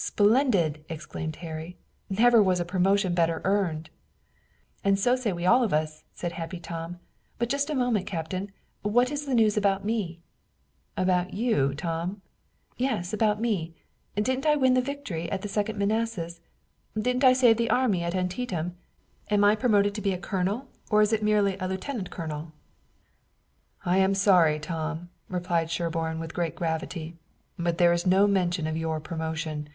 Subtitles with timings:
[0.10, 1.76] "Splendid!" exclaimed Harry.
[2.08, 3.90] "Never was a promotion better earned!"
[4.82, 6.98] "And so say we all of us," said Happy Tom.
[7.38, 8.50] "But just a moment, Captain.
[8.80, 10.22] What is the news about me?"
[10.96, 12.22] "About you, Tom?"
[12.78, 13.74] "Yes, about me?
[14.16, 16.40] Didn't I win the victory at the Second Manassas?
[16.98, 18.76] Didn't I save the army at Antietam?
[19.30, 22.52] Am I promoted to be a colonel or is it merely a lieutenant colonel?"
[23.84, 27.18] "I'm sorry, Tom," replied Sherburne with great gravity,
[27.58, 29.68] "but there is no mention of your promotion.